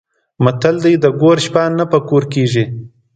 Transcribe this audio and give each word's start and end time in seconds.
متل 0.43 0.75
دی: 0.83 0.93
د 1.03 1.05
ګور 1.21 1.37
شپه 1.45 1.63
نه 1.79 1.85
په 1.91 1.97
کور 2.09 2.23
کېږي. 2.33 2.63